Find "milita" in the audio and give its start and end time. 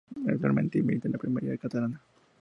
0.81-1.07